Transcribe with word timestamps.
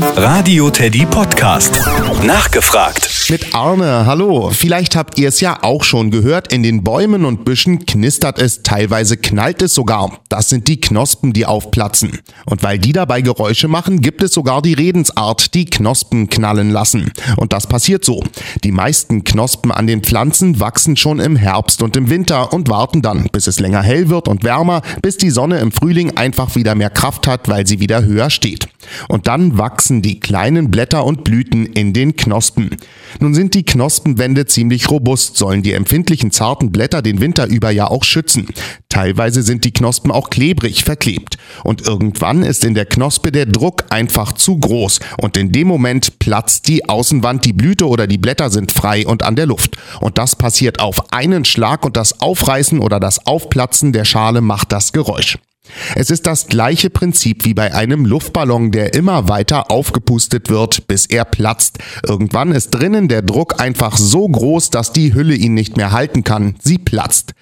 Radio 0.00 0.70
Teddy 0.70 1.06
Podcast. 1.06 1.88
Nachgefragt. 2.22 3.13
Mit 3.30 3.54
Arne, 3.54 4.04
hallo. 4.04 4.50
Vielleicht 4.50 4.96
habt 4.96 5.18
ihr 5.18 5.28
es 5.28 5.40
ja 5.40 5.62
auch 5.62 5.82
schon 5.82 6.10
gehört. 6.10 6.52
In 6.52 6.62
den 6.62 6.84
Bäumen 6.84 7.24
und 7.24 7.46
Büschen 7.46 7.86
knistert 7.86 8.38
es, 8.38 8.62
teilweise 8.62 9.16
knallt 9.16 9.62
es 9.62 9.72
sogar. 9.74 10.20
Das 10.28 10.50
sind 10.50 10.68
die 10.68 10.78
Knospen, 10.78 11.32
die 11.32 11.46
aufplatzen. 11.46 12.18
Und 12.44 12.62
weil 12.62 12.78
die 12.78 12.92
dabei 12.92 13.22
Geräusche 13.22 13.66
machen, 13.66 14.02
gibt 14.02 14.22
es 14.22 14.32
sogar 14.32 14.60
die 14.60 14.74
Redensart, 14.74 15.54
die 15.54 15.64
Knospen 15.64 16.28
knallen 16.28 16.68
lassen. 16.68 17.12
Und 17.38 17.54
das 17.54 17.66
passiert 17.66 18.04
so. 18.04 18.22
Die 18.62 18.72
meisten 18.72 19.24
Knospen 19.24 19.72
an 19.72 19.86
den 19.86 20.02
Pflanzen 20.02 20.60
wachsen 20.60 20.96
schon 20.96 21.18
im 21.18 21.36
Herbst 21.36 21.82
und 21.82 21.96
im 21.96 22.10
Winter 22.10 22.52
und 22.52 22.68
warten 22.68 23.00
dann, 23.00 23.28
bis 23.32 23.46
es 23.46 23.58
länger 23.58 23.82
hell 23.82 24.10
wird 24.10 24.28
und 24.28 24.44
wärmer, 24.44 24.82
bis 25.00 25.16
die 25.16 25.30
Sonne 25.30 25.60
im 25.60 25.72
Frühling 25.72 26.16
einfach 26.18 26.56
wieder 26.56 26.74
mehr 26.74 26.90
Kraft 26.90 27.26
hat, 27.26 27.48
weil 27.48 27.66
sie 27.66 27.80
wieder 27.80 28.04
höher 28.04 28.28
steht. 28.28 28.68
Und 29.08 29.28
dann 29.28 29.56
wachsen 29.56 30.02
die 30.02 30.20
kleinen 30.20 30.70
Blätter 30.70 31.06
und 31.06 31.24
Blüten 31.24 31.64
in 31.64 31.94
den 31.94 32.16
Knospen. 32.16 32.76
Nun 33.24 33.32
sind 33.32 33.54
die 33.54 33.64
Knospenwände 33.64 34.44
ziemlich 34.44 34.90
robust, 34.90 35.38
sollen 35.38 35.62
die 35.62 35.72
empfindlichen 35.72 36.30
zarten 36.30 36.70
Blätter 36.70 37.00
den 37.00 37.22
Winter 37.22 37.46
über 37.46 37.70
ja 37.70 37.86
auch 37.86 38.04
schützen. 38.04 38.48
Teilweise 38.90 39.42
sind 39.42 39.64
die 39.64 39.72
Knospen 39.72 40.10
auch 40.10 40.28
klebrig 40.28 40.84
verklebt. 40.84 41.38
Und 41.62 41.80
irgendwann 41.86 42.42
ist 42.42 42.64
in 42.64 42.74
der 42.74 42.84
Knospe 42.84 43.32
der 43.32 43.46
Druck 43.46 43.86
einfach 43.88 44.34
zu 44.34 44.58
groß 44.58 45.00
und 45.22 45.38
in 45.38 45.52
dem 45.52 45.68
Moment 45.68 46.18
platzt 46.18 46.68
die 46.68 46.86
Außenwand, 46.86 47.46
die 47.46 47.54
Blüte 47.54 47.88
oder 47.88 48.06
die 48.06 48.18
Blätter 48.18 48.50
sind 48.50 48.72
frei 48.72 49.06
und 49.06 49.22
an 49.22 49.36
der 49.36 49.46
Luft. 49.46 49.78
Und 50.02 50.18
das 50.18 50.36
passiert 50.36 50.80
auf 50.80 51.10
einen 51.10 51.46
Schlag 51.46 51.86
und 51.86 51.96
das 51.96 52.20
Aufreißen 52.20 52.78
oder 52.78 53.00
das 53.00 53.26
Aufplatzen 53.26 53.94
der 53.94 54.04
Schale 54.04 54.42
macht 54.42 54.70
das 54.70 54.92
Geräusch. 54.92 55.38
Es 55.94 56.10
ist 56.10 56.26
das 56.26 56.46
gleiche 56.46 56.90
Prinzip 56.90 57.44
wie 57.44 57.54
bei 57.54 57.74
einem 57.74 58.04
Luftballon, 58.04 58.70
der 58.70 58.94
immer 58.94 59.28
weiter 59.28 59.70
aufgepustet 59.70 60.50
wird, 60.50 60.86
bis 60.86 61.06
er 61.06 61.24
platzt. 61.24 61.78
Irgendwann 62.06 62.52
ist 62.52 62.70
drinnen 62.70 63.08
der 63.08 63.22
Druck 63.22 63.60
einfach 63.60 63.96
so 63.96 64.28
groß, 64.28 64.70
dass 64.70 64.92
die 64.92 65.14
Hülle 65.14 65.34
ihn 65.34 65.54
nicht 65.54 65.76
mehr 65.76 65.92
halten 65.92 66.24
kann. 66.24 66.56
Sie 66.62 66.78
platzt. 66.78 67.34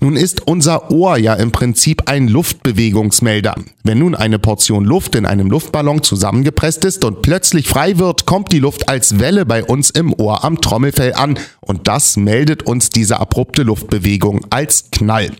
Nun 0.00 0.16
ist 0.16 0.46
unser 0.46 0.92
Ohr 0.92 1.16
ja 1.16 1.34
im 1.34 1.50
Prinzip 1.50 2.08
ein 2.08 2.28
Luftbewegungsmelder. 2.28 3.56
Wenn 3.82 3.98
nun 3.98 4.14
eine 4.14 4.38
Portion 4.38 4.84
Luft 4.84 5.16
in 5.16 5.26
einem 5.26 5.50
Luftballon 5.50 6.02
zusammengepresst 6.02 6.84
ist 6.84 7.04
und 7.04 7.22
plötzlich 7.22 7.68
frei 7.68 7.98
wird, 7.98 8.24
kommt 8.24 8.52
die 8.52 8.60
Luft 8.60 8.88
als 8.88 9.18
Welle 9.18 9.44
bei 9.44 9.64
uns 9.64 9.90
im 9.90 10.12
Ohr 10.12 10.44
am 10.44 10.60
Trommelfell 10.60 11.14
an 11.14 11.38
und 11.68 11.86
das 11.86 12.16
meldet 12.16 12.64
uns 12.64 12.90
diese 12.90 13.20
abrupte 13.20 13.62
Luftbewegung 13.62 14.40
als 14.50 14.90
Knall. 14.90 15.30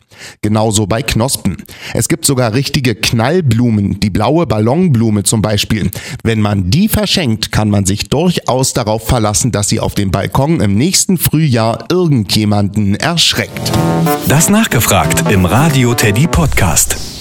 Genauso 0.42 0.86
bei 0.86 1.02
Knospen. 1.02 1.56
Es 1.94 2.08
gibt 2.08 2.26
sogar 2.26 2.52
richtige 2.54 2.94
Knallblumen, 2.94 3.98
die 3.98 4.10
blaue 4.10 4.46
Ballonblume 4.46 5.22
zum 5.22 5.42
Beispiel. 5.42 5.90
Wenn 6.22 6.40
man 6.40 6.70
die 6.70 6.88
verschenkt, 6.88 7.50
kann 7.50 7.70
man 7.70 7.86
sich 7.86 8.08
durchaus 8.08 8.74
darauf 8.74 9.06
verlassen, 9.06 9.52
dass 9.52 9.68
sie 9.68 9.80
auf 9.80 9.94
dem 9.94 10.10
Balkon 10.10 10.60
im 10.60 10.74
nächsten 10.74 11.18
Frühjahr 11.18 11.86
irgendjemanden 11.90 12.94
erschreckt. 12.94 13.72
Das 14.28 14.50
nachgefragt 14.50 15.30
im 15.30 15.44
Radio 15.44 15.94
Teddy 15.94 16.26
Podcast. 16.26 17.17